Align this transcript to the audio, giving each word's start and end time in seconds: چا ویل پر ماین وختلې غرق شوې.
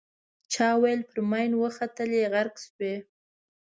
چا 0.53 0.67
ویل 0.81 1.01
پر 1.09 1.17
ماین 1.29 1.51
وختلې 1.63 2.21
غرق 2.31 2.55
شوې. 2.65 2.93